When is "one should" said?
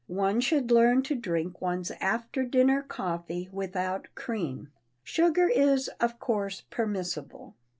0.07-0.71